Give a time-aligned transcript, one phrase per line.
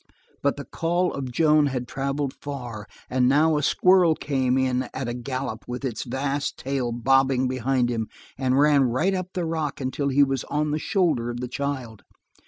[0.41, 5.07] But the call of Joan had traveled far, and now a squirrel came in at
[5.07, 9.79] a gallop with his vast tail bobbing behind him, and ran right up the rock
[9.79, 12.01] until he was on the shoulder of the child.